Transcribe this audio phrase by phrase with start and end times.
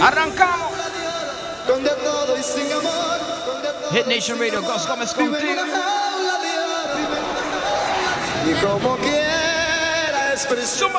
[0.00, 0.72] Arrancamos.
[1.66, 3.20] Donde todo y sin amor.
[3.92, 5.62] Hit Nation Radio, Ghost Gómez contigo.
[8.46, 10.92] Y como quiera expresión.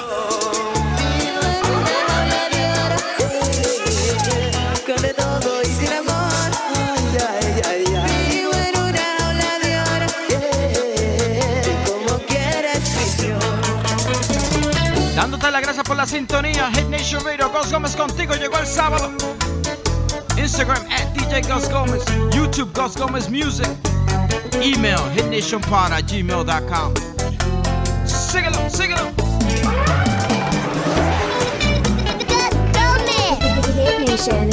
[15.29, 16.71] Dándote las gracias por la sintonía.
[16.71, 18.33] Hit Nation Radio, Ghost Gómez contigo.
[18.35, 19.11] Llegó el sábado.
[20.38, 22.02] Instagram at DJ Ghost Gómez.
[22.33, 23.67] YouTube Ghost Gómez Music.
[24.61, 26.93] Email hitnationpod at gmail.com.
[28.05, 29.11] Síguelo, síguelo.
[33.75, 34.49] Hit Nation.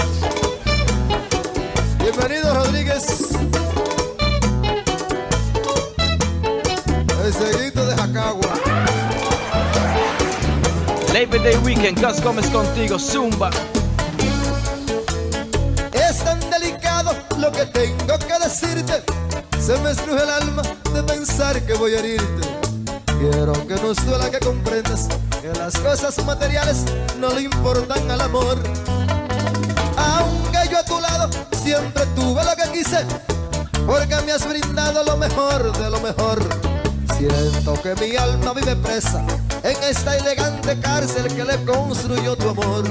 [2.00, 3.63] Bienvenido Rodríguez.
[11.24, 12.98] Labor Day Weekend, Gus Gómez contigo.
[12.98, 13.48] Zumba.
[15.91, 19.03] Es tan delicado lo que tengo que decirte.
[19.58, 20.61] Se me estruje el alma
[20.92, 22.47] de pensar que voy a herirte.
[23.19, 25.08] Quiero que nos duela que comprendas
[25.41, 26.84] que las cosas materiales
[27.19, 28.59] no le importan al amor.
[29.97, 31.31] Aunque yo a tu lado
[31.62, 32.98] siempre tuve lo que quise,
[33.86, 36.42] porque me has brindado lo mejor de lo mejor.
[37.16, 39.25] Siento que mi alma vive presa
[39.64, 42.84] en esta elegante cárcel que le construyó tu amor.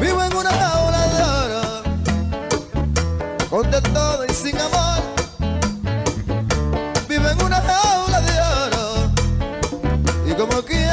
[0.00, 1.82] Vivo en una jaula de oro,
[3.50, 5.02] con de todo y sin amor.
[7.06, 9.12] Vivo en una jaula de oro,
[10.26, 10.83] y como quiera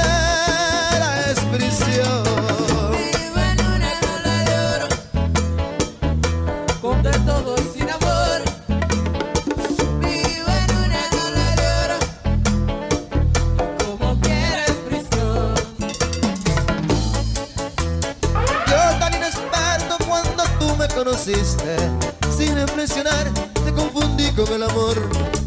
[22.82, 23.32] impresionar
[23.64, 24.98] te confundí con el amor.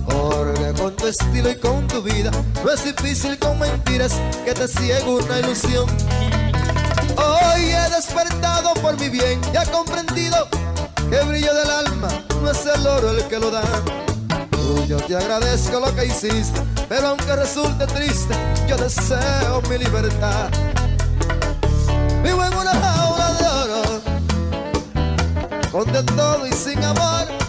[0.06, 2.30] Porque con tu estilo y con tu vida
[2.62, 4.12] no es difícil con mentiras
[4.44, 5.86] que te ciega una ilusión.
[7.16, 10.48] Hoy he despertado por mi bien y he comprendido
[11.10, 12.08] que el brillo del alma
[12.40, 13.64] no es el oro el que lo da.
[14.86, 18.34] Yo te agradezco lo que hiciste, pero aunque resulte triste,
[18.68, 20.50] yo deseo mi libertad.
[22.22, 22.93] Vivo en una
[25.74, 27.43] con de todo y sin amor.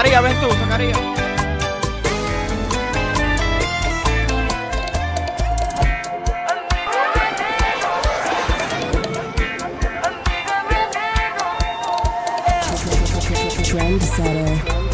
[0.00, 0.98] Zacarías, ven tú, Zacarías.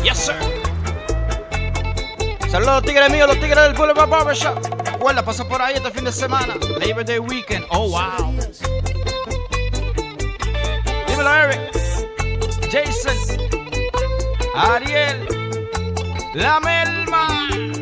[0.03, 0.35] Yes, sir.
[2.51, 4.59] Saludos a los tigres míos, los tigres del Boulevard Barbershop.
[4.91, 6.57] Recuerda, pasa por ahí este fin de semana.
[6.81, 7.65] Labor Day Weekend.
[7.71, 8.46] Oh, wow.
[14.57, 15.29] Ariel,
[16.35, 17.76] la melma.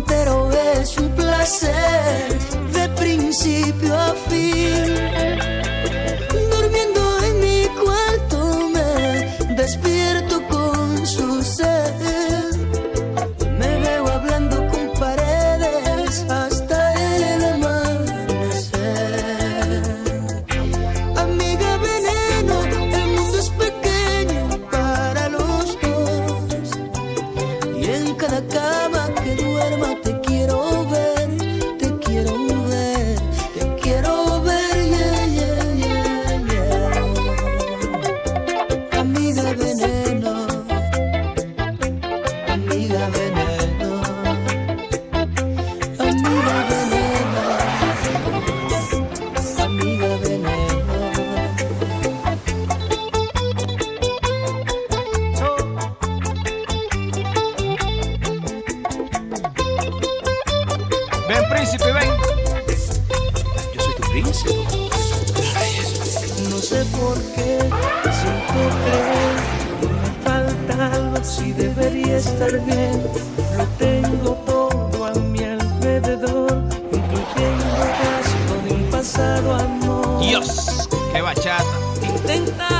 [0.00, 1.79] entero es un placer.
[79.10, 80.20] pasado amor.
[80.20, 82.79] Dios, qué bachata.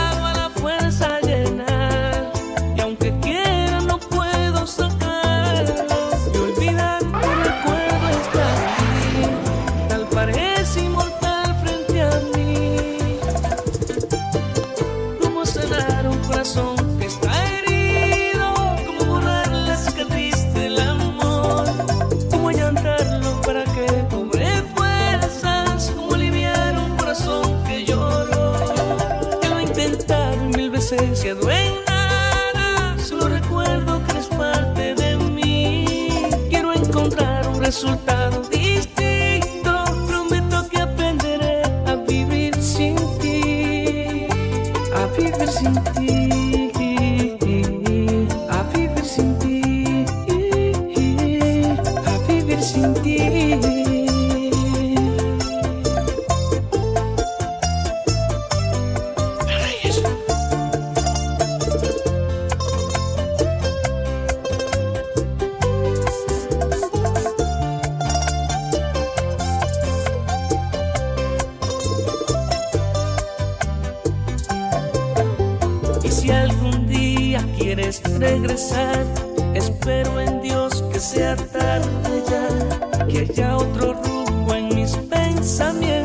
[31.34, 31.48] quedó
[31.86, 36.08] nada, solo recuerdo que eres parte de mí.
[36.48, 38.19] Quiero encontrar un resultado.
[77.58, 79.04] Quieres regresar,
[79.54, 85.99] espero en Dios que sea tarde ya, que haya otro rumbo en mis pensamientos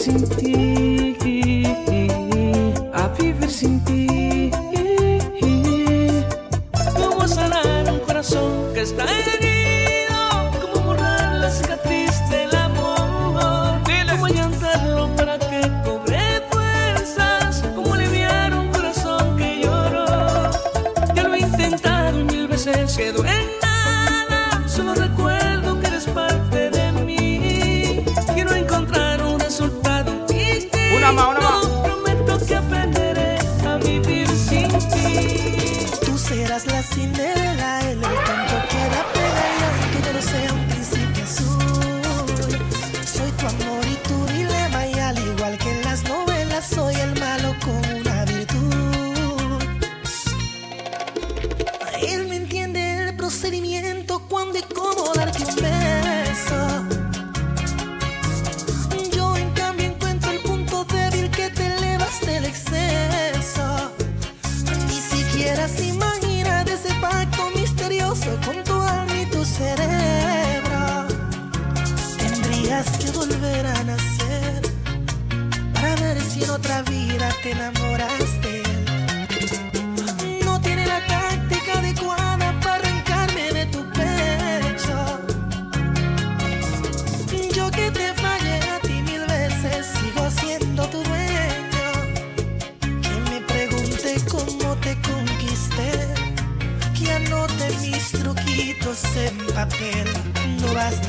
[0.00, 1.64] sin ti.
[2.94, 4.50] A vivir sin ti.
[6.96, 10.18] Cómo sanar un corazón que está herido,
[10.62, 13.80] cómo borrar la cicatriz del amor,
[14.10, 20.06] cómo llantarlo para que cobre fuerzas, cómo aliviar un corazón que lloró.
[21.14, 23.59] Ya lo he intentado mil veces, quedó en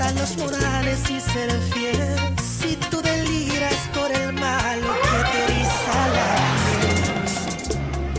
[0.09, 1.95] Los morales y ser fiel.
[2.37, 6.29] Si tú deliras por el malo que te eriza la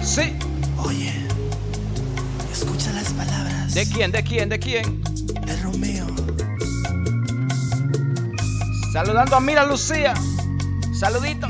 [0.03, 0.33] Sí.
[0.79, 1.13] Oye,
[2.51, 4.11] escucha las palabras ¿De quién?
[4.11, 4.49] ¿De quién?
[4.49, 5.03] ¿De quién?
[5.03, 6.07] de Romeo.
[8.93, 10.15] Saludando a Mira Lucía.
[10.99, 11.47] Saludito.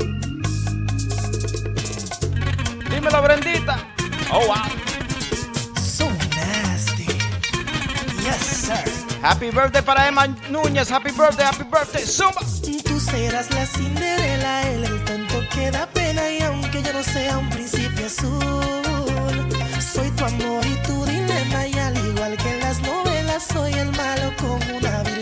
[2.89, 3.87] Dímelo, Brendita.
[4.31, 4.82] Oh, wow.
[9.23, 10.91] Happy birthday para Emma Núñez.
[10.91, 12.03] Happy birthday, happy birthday.
[12.05, 12.41] Zumba.
[12.83, 17.37] Tú serás la Cinderela, él el tonto que da pena y aunque yo no sea
[17.37, 19.49] un príncipe azul,
[19.79, 23.91] soy tu amor y tu dilema y al igual que en las novelas soy el
[23.93, 25.12] malo con una virtud.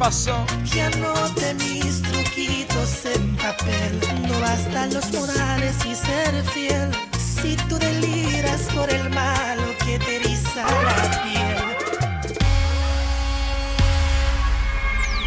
[0.00, 0.46] Pasó?
[0.72, 4.00] Que anote mis truquitos en papel.
[4.26, 6.90] No bastan los modales y ser fiel.
[7.18, 11.58] Si tú deliras por el malo que te eriza la piel.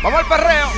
[0.01, 0.70] Vamos al perreo.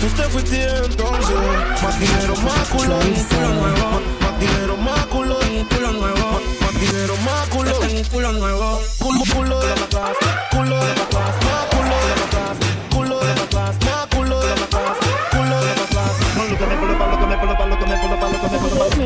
[0.00, 1.36] Tú te fuiste entonces,
[1.82, 7.14] más dinero, más culo, culo nuevo, más dinero, más culo, un culo nuevo, más dinero,
[7.24, 10.16] más culo, un culo nuevo, culo, culo de atrás,
[10.50, 11.71] culo de atrás,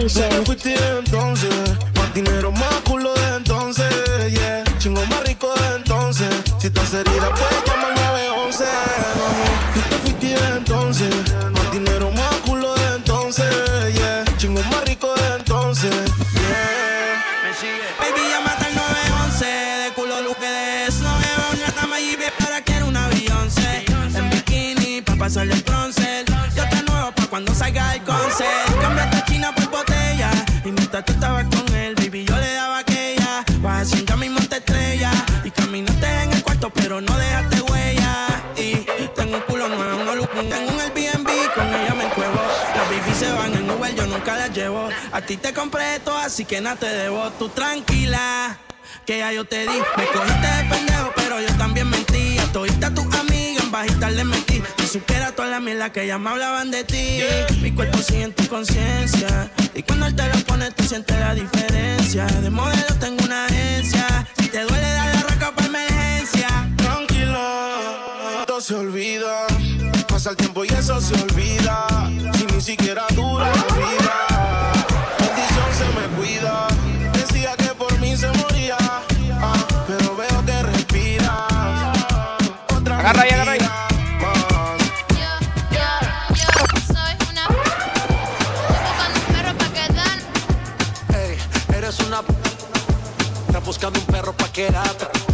[0.06, 1.52] Tú te fuiste entonces,
[1.96, 3.92] más dinero, más culo de entonces,
[4.30, 8.64] yeah, chingo más rico de entonces, si estás herida puedes llamar al 911.
[8.64, 9.74] entonces, mami.
[9.74, 11.14] Tú te fuiste entonces.
[11.52, 14.24] Más dinero, más culo de entonces, yeah.
[14.36, 15.92] Chingo más rico de entonces,
[16.34, 17.24] yeah.
[17.42, 17.82] Me sigue.
[17.98, 19.44] Baby, llámate al 911.
[19.44, 21.00] De culo lo que des.
[21.00, 23.84] No veo una cama y ve para que era una Beyoncé.
[24.14, 26.24] En bikini, pa' pasarle el bronce.
[26.54, 28.75] Yo te nuevo pa' cuando salga el concert.
[45.12, 47.30] A ti te compré todo, así que nada te debo.
[47.32, 48.56] Tú tranquila,
[49.04, 49.78] que ya yo te di.
[49.96, 52.38] Me cogiste de pendejo, pero yo también mentí.
[52.38, 54.62] A todita tus amigas en bajita le mentí.
[54.78, 57.22] Si supiera toda la mierda que ya me hablaban de ti.
[57.60, 59.50] Mi cuerpo sigue en tu conciencia.
[59.74, 62.26] Y cuando él te lo pone, tú sientes la diferencia.
[62.26, 64.28] De modelo tengo una agencia.
[64.38, 66.48] Si te duele, dale arranca para emergencia.
[66.76, 69.48] Tranquila, todo se olvida.
[70.26, 71.86] Pasa el tiempo y eso se olvida.
[72.34, 74.26] Si ni siquiera dura la vida.
[75.20, 76.66] Bendición se me cuida.
[77.12, 78.76] Decía que por mí se moría.
[79.40, 79.54] ah,
[79.86, 81.30] pero veo que respiras.
[82.76, 83.60] Otra Agarra ahí, agarra ahí.
[83.60, 83.78] mentira
[84.20, 84.80] más.
[86.88, 90.18] Soy una Estoy buscando un perro pa' quedar
[91.14, 91.38] Ey,
[91.76, 92.20] eres una
[93.46, 95.06] Estás buscando un perro pa' quedarte.
[95.14, 95.25] Yo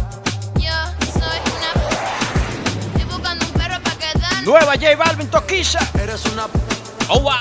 [4.45, 5.79] Nueva J Balvin Toquilla.
[6.01, 6.47] Eres una
[7.09, 7.33] Oh wow.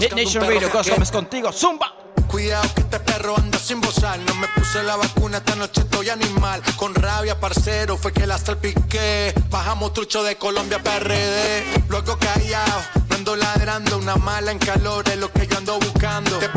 [0.00, 1.52] Hit Nation Radio, Gómez contigo.
[1.52, 1.92] Zumba.
[2.28, 4.18] Cuidado que este perro anda sin bozar.
[4.20, 6.60] No me puse la vacuna, esta noche estoy animal.
[6.76, 9.32] Con rabia, parcero, fue que la salpiqué.
[9.48, 11.64] Bajamos trucho de Colombia PRD.
[11.88, 12.82] Luego callado,
[13.14, 13.98] ando ladrando.
[13.98, 16.38] Una mala en calor es lo que yo ando buscando.
[16.38, 16.50] Te-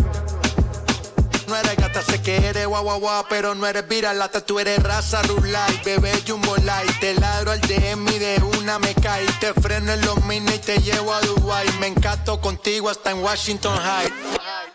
[1.48, 1.76] No eres
[2.06, 6.56] sé que eres guau guau pero no eres viralata, tú eres raza rulay, bebé jumbo
[6.58, 10.54] light, te ladro al DM y de una me cae, te freno en los mini
[10.54, 14.10] y te llevo a Dubai, me encanto contigo hasta en Washington High.
[14.20, 14.70] Quedar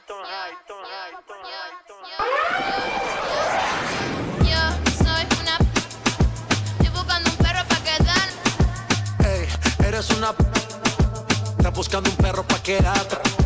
[9.86, 10.44] eres una p-
[11.58, 13.43] Estás buscando un perro pa' quedarte.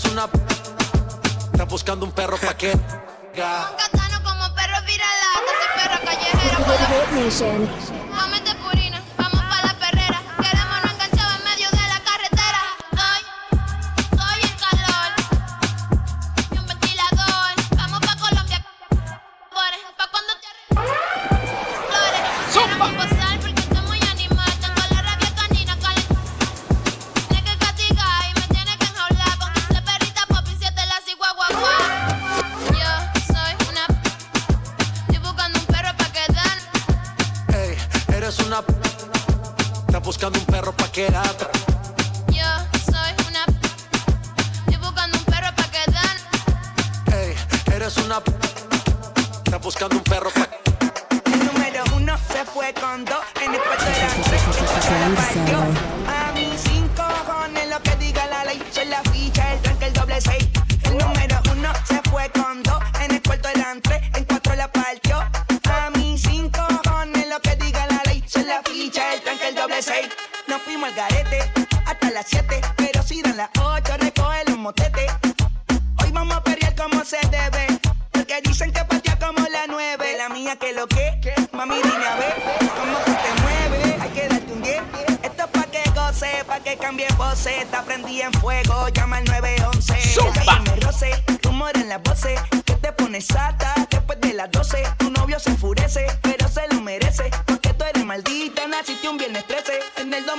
[0.00, 0.38] Eres una p-
[1.52, 2.72] Estás buscando un perro pa' que.
[3.34, 7.99] Catano como perro viralata Soy perra callejera
[42.28, 42.48] Yo
[42.84, 43.44] soy una.
[44.66, 46.16] Estoy buscando un perro pa' quedar.
[47.14, 47.34] Ey,
[47.74, 48.32] eres una p-
[49.44, 50.48] Estás buscando un perro pa'
[51.32, 54.20] El número uno se fue con dos en el puesto de la tres.
[70.90, 71.38] Al garete
[71.86, 72.60] hasta las siete.
[72.76, 75.10] Pero si dan las ocho, recoge los motetes.
[76.02, 77.66] Hoy vamos a pelear como se debe.
[78.10, 80.16] Porque dicen que patea como la nueve.
[80.16, 81.20] La mía que lo que,
[81.52, 82.34] mami dime a ver
[82.78, 84.00] cómo tú te mueves.
[84.00, 84.82] Hay que darte un 10.
[85.22, 87.62] Esto es pa' que goce, pa' que cambie voces.
[87.62, 89.94] Está prendí en fuego, llama al 911.
[90.14, 90.42] Zumba.
[90.42, 92.40] Que me roce, rumor en las voces.
[92.64, 94.82] Que te pones sata después de las 12.
[94.98, 96.06] Tu novio se enfurece,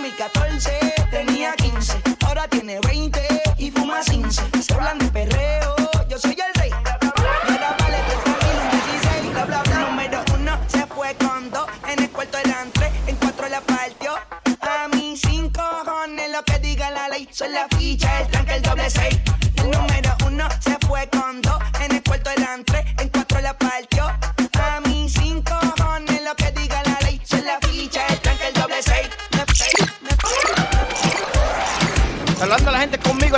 [0.01, 3.21] 2014 tenía 15, ahora tiene 20
[3.59, 4.41] y fuma 15.
[4.59, 5.75] Se hablan de perreo,
[6.09, 6.71] yo soy el rey.
[6.71, 9.79] Y ahora vale 30 mil, un 16, bla bla bla.
[9.79, 14.13] Número uno se fue con dos, en el cuarto eran tres, en cuatro la partió.
[14.61, 18.61] A mí sin cojones lo que diga la ley, soy la ficha, el tranque, el
[18.63, 19.19] doble seis.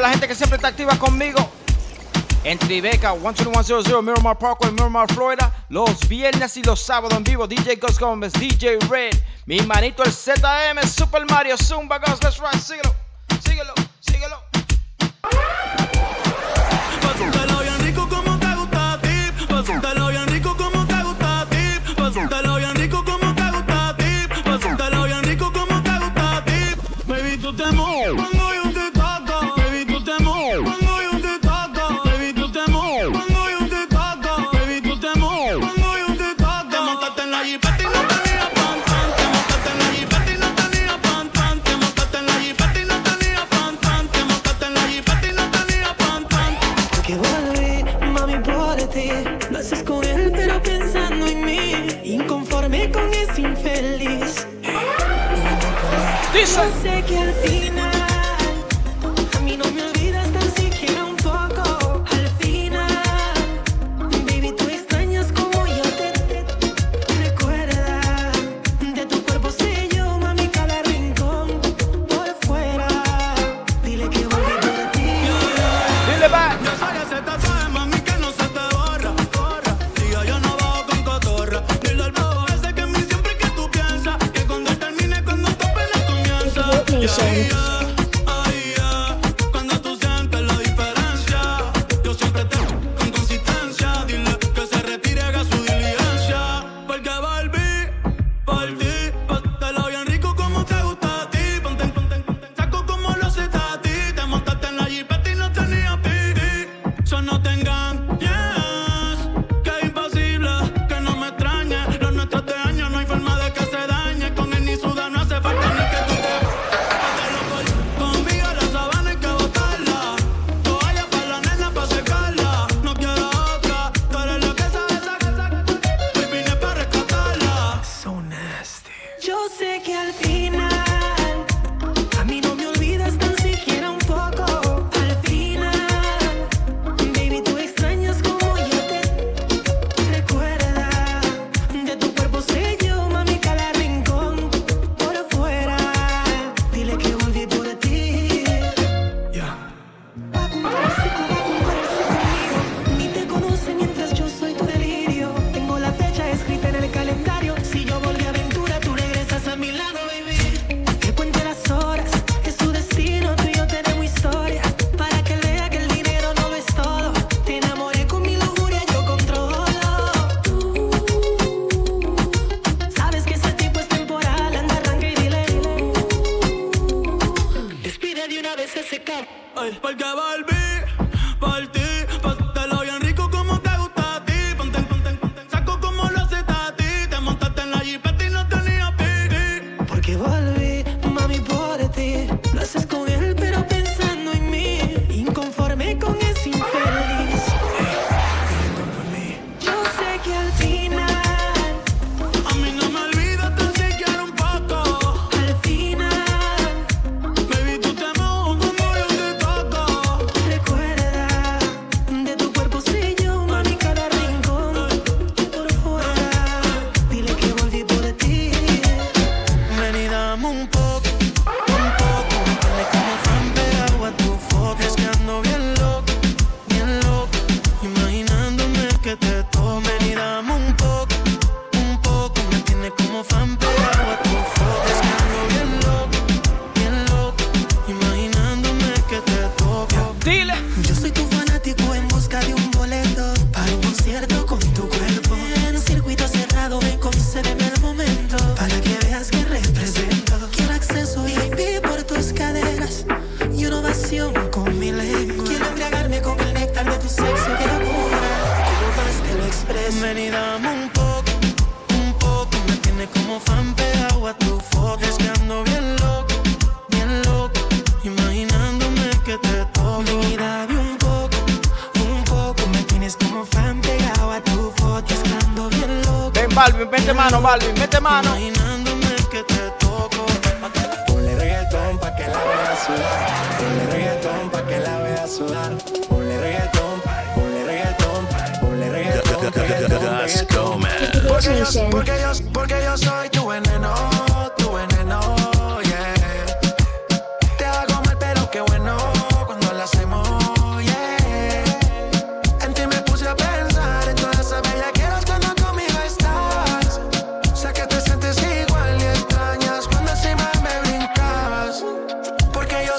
[0.02, 1.40] La gente que siempre está activa conmigo.
[2.44, 5.52] En Tribeca, 12100 Miramar Parkway, Miramar, Florida.
[5.70, 7.48] Los viernes y los sábados en vivo.
[7.48, 9.14] DJ Ghost Gómez, DJ Red.
[9.46, 12.24] Mi manito el ZM, Super Mario, Zumba Ghost.
[12.24, 12.36] Let's.
[12.66, 12.94] Síguelo,
[13.42, 13.83] síguelo, síguelo.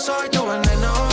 [0.05, 1.04] Soy tu veneno,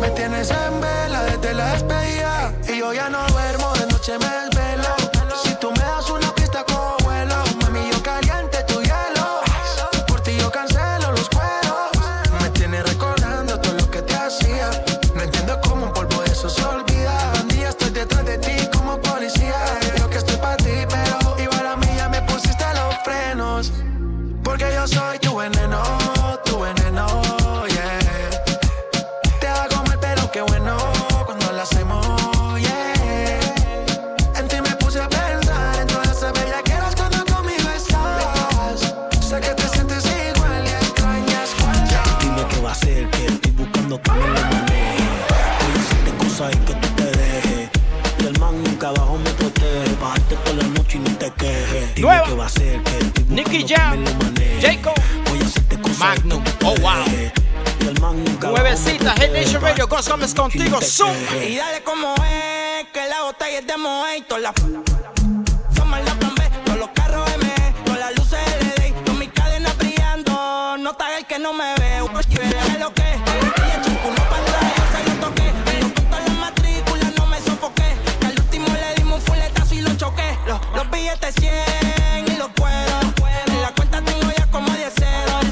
[0.00, 2.52] Me tienes en vela desde la despedida.
[2.68, 4.59] Y yo ya no duermo, de noche me desvelo.
[52.00, 52.24] Nueva.
[52.24, 54.04] qué va a ser, que estoy buscando Nicky Jam.
[54.60, 54.94] Jacob,
[55.98, 57.04] Magnum, oh wow.
[58.50, 59.40] Nuevecita, protege.
[59.40, 61.14] Nation Radio, Ghost contigo, Zoom.
[61.46, 63.74] Y dale como es, que la botella es de
[64.26, 64.54] todas las
[65.76, 68.40] somos la plan B, todos los carros M, todas las luces
[68.78, 72.00] LED, con mis cadenas brillando, no está el que no me ve,
[72.78, 73.59] lo que,
[81.10, 83.04] billetes 100 y los cueros,
[83.46, 85.44] en la cuenta tengo ya como 10 ceros,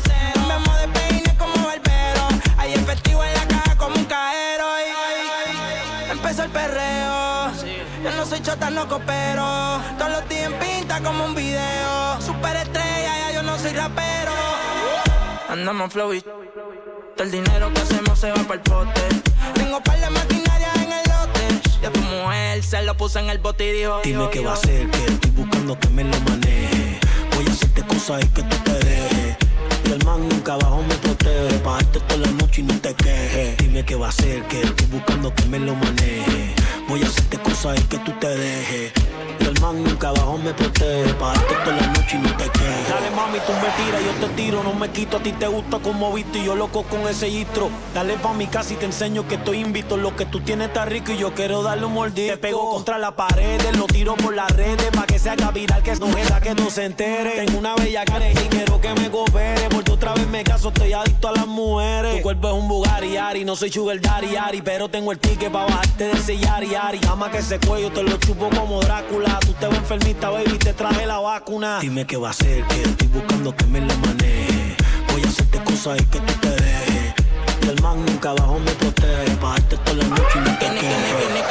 [0.46, 4.66] me de peine como barbero, hay efectivo en la caja como un cajero,
[6.06, 7.52] y empezó el perreo,
[8.02, 9.82] yo no soy chota, no coopero.
[9.98, 12.20] Todos los días pinta como un video.
[12.20, 14.32] Super estrella, ya yo no soy rapero.
[15.48, 16.44] Andamos flow y todo
[17.18, 19.00] el dinero que hacemos se va para el pote.
[19.54, 21.07] Tengo par de maquinaria en el
[21.82, 24.48] Ya tu mujer se lo puso en el bote y dijo: Dime yo, qué yo.
[24.48, 26.98] va a ser, que estoy buscando que me lo maneje.
[27.34, 29.36] Voy a hacerte cosas y que tú te dejes.
[29.84, 31.58] Y el man nunca abajo me protege.
[31.64, 33.56] Bajarte toda la noche y no te quejes.
[33.58, 36.57] Dime qué va a ser, que estoy buscando que me lo maneje.
[36.88, 38.92] Voy a hacerte cosas y que tú te dejes.
[39.40, 41.12] El man nunca abajo me protege.
[41.14, 42.88] Bajarte toda la noche y no te quejes.
[42.88, 45.18] Dale mami, tú me tiras, yo te tiro, no me quito.
[45.18, 47.68] A ti te gusta como viste y yo loco con ese gistro.
[47.94, 49.98] Dale pa' mi casa y te enseño que estoy invito.
[49.98, 52.32] Lo que tú tienes está rico y yo quiero darle un mordisco.
[52.32, 54.88] Te pego contra la pared, lo tiro por las redes.
[54.92, 57.44] Pa' que se haga viral, que no era que no se entere.
[57.44, 59.68] Tengo una bella cara y quiero que me coopere.
[59.70, 62.16] Porque otra vez me caso, estoy adicto a las mujeres.
[62.16, 64.62] Tu cuerpo es un Bugatti, Ari, no soy sugar daddy, Ari.
[64.62, 67.00] Pero tengo el ticket pa' bajarte de ese yari, Ari.
[67.10, 69.38] Ama que ese cuello te lo chupo como Drácula.
[69.40, 71.80] Tú te ves enfermita, baby, te traje la vacuna.
[71.80, 74.76] Dime qué va a ser, que estoy buscando que me lo maneje.
[75.12, 77.14] Voy a hacerte cosas y que tú te dejes.
[77.62, 79.36] Y el man nunca abajo me protege.
[79.40, 81.48] Bajarte toda la noche y no te quejes.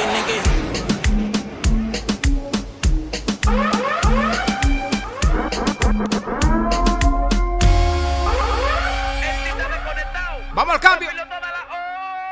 [10.53, 11.09] Vamos al cambio.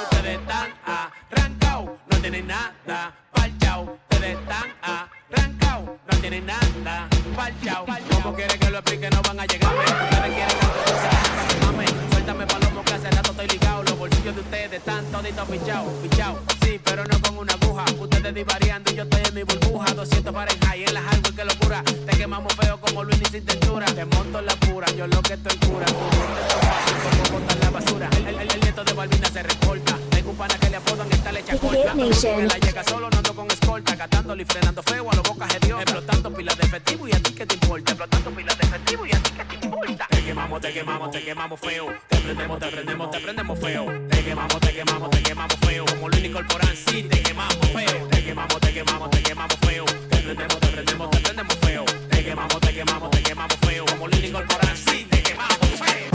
[0.02, 3.14] Ustedes están arrancados, no tienen nada
[3.48, 3.98] parchao.
[4.10, 7.86] Ustedes están arrancados, no tienen nada parchao.
[8.22, 9.10] ¿Cómo quieren que lo explique?
[9.10, 9.84] No van a llegarme.
[9.84, 11.86] Ustedes quieren que sea mame.
[12.10, 13.82] Suéltame palomo que hace rato estoy ligado.
[13.84, 16.38] Los bolsillos de ustedes están toditos pichados, pichados.
[16.62, 17.84] Sí, pero no con una aguja.
[17.98, 19.94] Ustedes divariando y yo estoy en mi burbuja.
[19.94, 21.82] 200 Fahrenheit en las algo que locura.
[21.82, 23.86] Te quemamos feo como Luis sin textura.
[23.86, 25.86] Te monto la pura, yo lo que estoy cura.
[25.86, 28.10] Como botar la basura.
[28.26, 29.96] El nieto de Balbina se recorta.
[30.36, 31.94] Pana que le apodan esta leche corta.
[31.94, 33.96] La llega solo, no ando con escolta.
[33.96, 35.80] Catándolo y frenando feo a los bocas de Dios.
[35.80, 37.92] Explotando pilas de efectivo y a ti que te importa.
[37.92, 40.06] Explotando pilas de efectivo y a ti que te importa.
[40.10, 41.86] Te quemamos, te quemamos, te quemamos feo.
[42.08, 43.86] Te prendemos, te prendemos, te prendemos feo.
[44.08, 45.84] Te quemamos, te quemamos, te quemamos feo.
[45.86, 48.08] Como Luis Corporán, sí, te quemamos feo.
[48.08, 49.84] Te quemamos, te quemamos, te quemamos feo.
[49.84, 51.84] Te prendemos, te prendemos, te prendemos feo.
[51.84, 53.84] Te quemamos, te quemamos, te quemamos feo.
[53.86, 56.10] Como Luis Corporán, sí, te quemamos feo.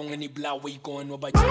[0.00, 1.44] cabrón en el blau y con nueva york.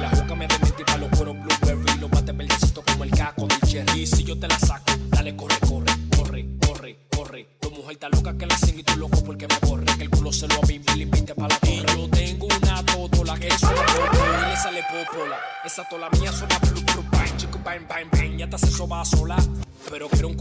[0.00, 3.60] La juca me remetí para los cueros blueberry los bate verdecito como el caco del
[3.60, 4.06] cherry.
[4.06, 7.48] Si yo te la saco dale corre corre corre corre corre.
[7.60, 9.84] Tu mujer está loca que la sin y tú loco porque me corre.
[9.96, 11.96] Que el culo se lo a mí y le invite para la torre.
[11.96, 15.38] Yo tengo una totola que es una popo y le sale popola.
[15.64, 19.04] Esa tola mía suena blue blue bang chico bang bang bang ya te se soba
[19.04, 19.36] sola.
[19.90, 20.34] Pero quiero un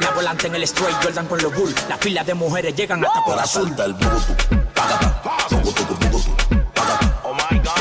[0.00, 1.74] La volante en el stray, Jordan con los bull.
[1.88, 3.74] Las filas de mujeres llegan hasta por azul.
[3.82, 4.34] el bugutu,
[4.74, 6.36] págata, bugutu, bugutu,
[6.74, 7.20] págata.
[7.24, 7.72] Oh my God.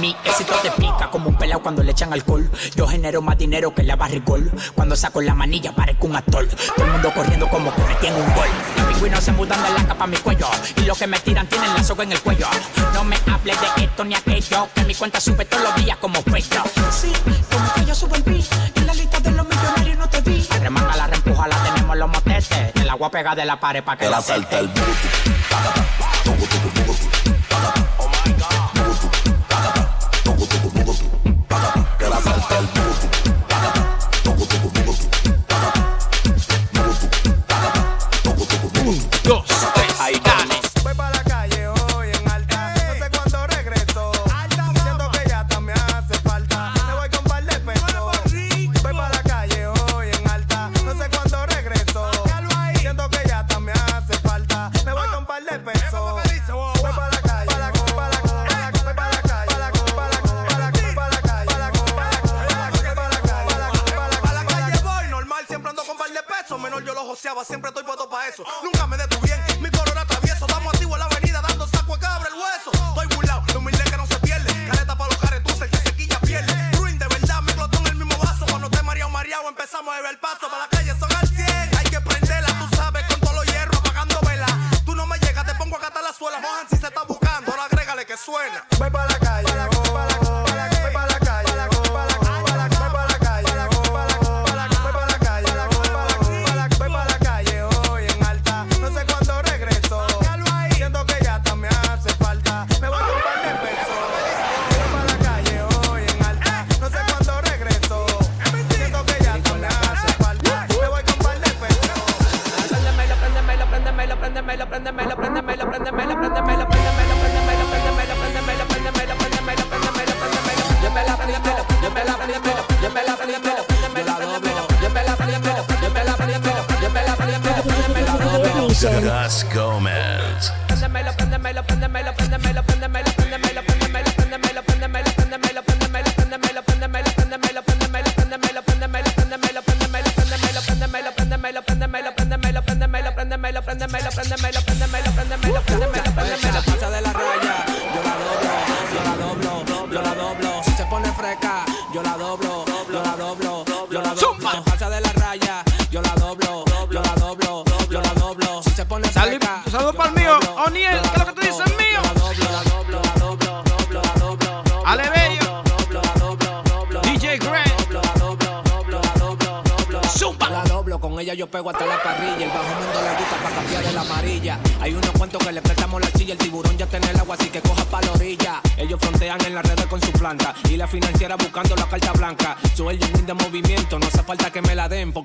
[0.00, 2.50] Mi éxito te pica como un pelao cuando le echan alcohol.
[2.74, 4.50] Yo genero más dinero que la barricol.
[4.74, 6.48] Cuando saco la manilla parezco un actor.
[6.48, 9.86] Todo el mundo corriendo como que metí en un gol pingüinos se mudan de la
[9.86, 10.48] capa a mi cuello.
[10.76, 12.46] Y los que me tiran tienen la soga en el cuello.
[12.92, 16.22] No me hables de esto ni aquello, que mi cuenta sube todos los días como
[16.22, 16.62] cuello.
[16.90, 17.12] Sí,
[17.50, 18.44] como que yo subo el beat,
[18.76, 20.46] en la lista de los millonarios no te vi.
[20.60, 22.72] Remanga la reempuja, la tenemos los motetes.
[22.74, 25.08] El agua pega de la pared pa' que la salte el booty,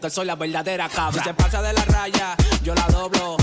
[0.10, 1.22] soy la verdadera cabra.
[1.24, 3.39] Si se pasa de la raya, yo la doblo.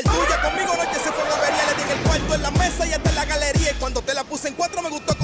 [0.00, 0.34] el tuyo.
[0.42, 2.92] Conmigo noche se fue en avería, le di en el cuarto, en la mesa y
[2.92, 3.70] hasta en la galería.
[3.72, 5.14] Y cuando te la puse en cuatro me gustó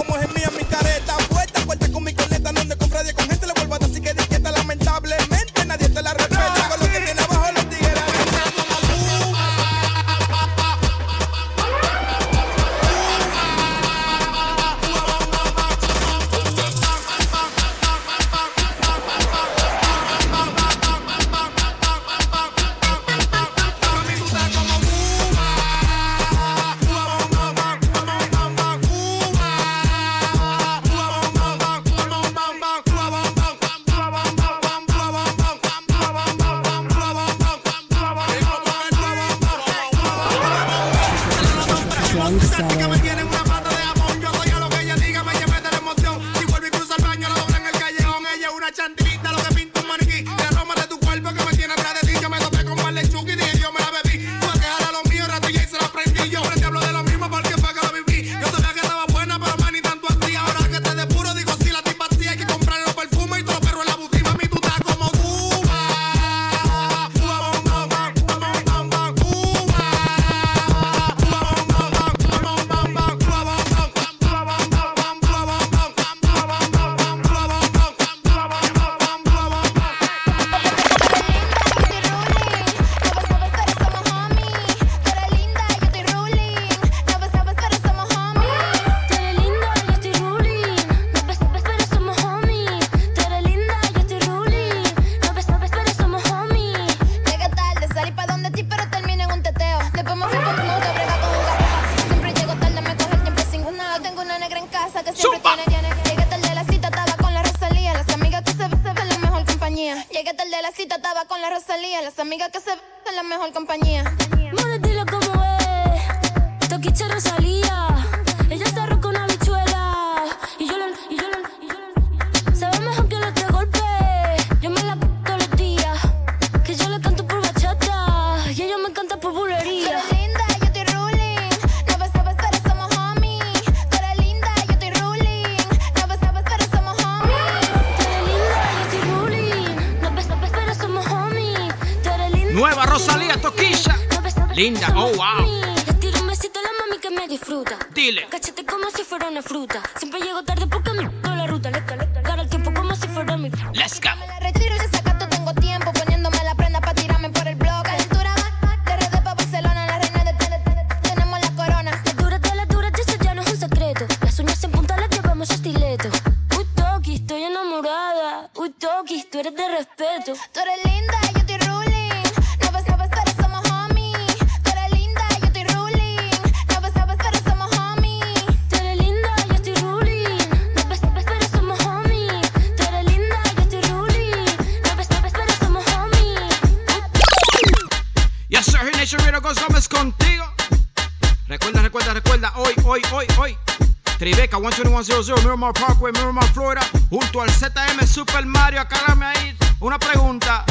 [194.97, 196.81] 12100 Miramar Parkway, Miramar, Florida,
[197.11, 198.81] junto al ZM Super Mario.
[198.81, 200.65] Acárame ahí una pregunta.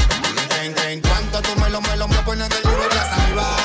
[0.62, 3.56] En, cuanto tú me lo, me lo, me pones del yugo de la saliva.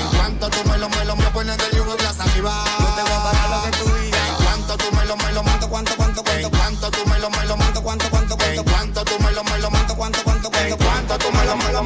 [0.00, 2.64] En cuanto tú me lo, me lo, me pones del yugo de la saliva.
[2.98, 3.96] Lo.
[4.08, 6.46] En cuanto tú me lo, me lo, cuánto, cuánto, cuánto, cuánto.
[6.48, 9.04] En cuanto tú me lo, me lo, cuánto, cuánto, cuánto, cuánto.
[9.04, 10.74] Tú me lo, me lo, cuánto, cuánto, cuánto, cuánto.
[10.74, 11.84] En cuanto tú me lo, me lo.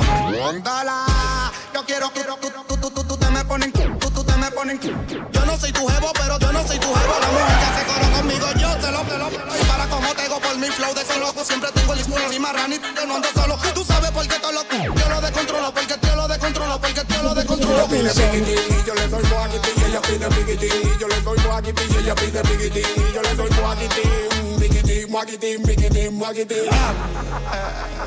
[1.75, 4.51] Yo quiero que tú, te me ponen, tú, te me.
[5.33, 6.00] Yo no soy tu jevo,
[11.19, 11.45] loco.
[11.45, 13.59] Siempre tengo el ismuro y marrani, yo no ando solo.
[13.75, 14.63] Tú sabes por qué te lo,
[14.95, 17.87] yo lo descontrolo, porque yo lo descontrolo, porque yo lo descontrolo.
[17.89, 21.39] Pide piquitín y yo le doy moaquitín y ella pide piquitín y yo le doy
[21.41, 26.59] moaquitín y ella pide piquitín y yo le doy moaquitín, piquitín, moaquitín, piquitín, moaquitín.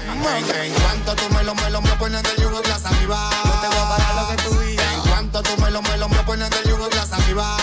[0.03, 3.29] En, en cuanto tú me lo, me lo, me pones del yugo de la saliva.
[3.45, 4.93] No te voy a parar lo que tú digas.
[4.93, 7.57] En cuanto tú me lo, me lo, me pones del yugo de la saliva.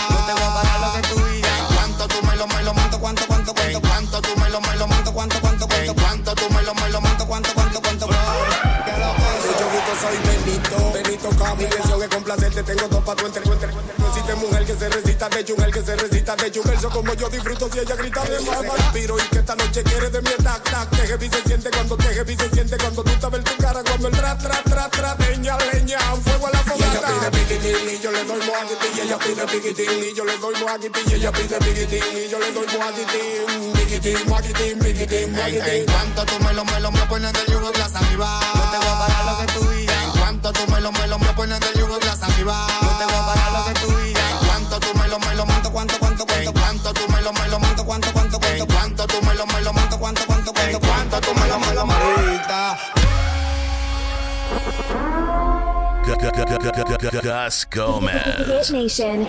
[11.21, 13.45] Benito Cami, deseo que complacerte, tengo dos pa' tu entre.
[13.45, 17.13] No existe mujer que se resista de chungel, que se resista de chungel, verso como
[17.13, 20.31] yo disfruto si ella grita de más, respiro y que esta noche quiere de mi
[20.43, 23.57] tac, tac, que heavy se siente cuando te heavy se siente cuando tú sabes tu
[23.61, 26.85] cara, cuando el tra, tra, tra, tra, leña, leña, un fuego a la fogata.
[26.85, 30.25] Y ella pide piquitín y yo le doy moaquitín, y ella pide piquitín y yo
[30.25, 35.31] le doy moaquitín, y ella pide piquitín y yo le doy moaquitín, piquitín, moaquitín, piquitín,
[35.33, 35.61] moaquitín.
[35.65, 38.39] en cuanto tú me lo, me lo, me pones del yugo de la saliva.
[38.55, 39.50] No te voy a parar lo que
[40.65, 42.67] tú me lo, me lo, me pones del yugo de la saliva.
[42.81, 44.31] No te voy a parar lo que tú digas.
[44.31, 46.49] En cuanto tú me lo, me lo, cuánto, cuánto, cuánto, cuánto.
[46.49, 48.63] En cuanto tú me lo, me lo, cuánto, cuánto, cuánto, cuánto.
[48.63, 50.77] En cuanto tú me lo, me lo, cuánto, cuánto, cuánto, cuánto.
[50.77, 52.77] En cuanto tú me lo, me lo, marita.
[57.21, 58.23] Gus Gomez.
[58.47, 59.27] Hit Nation.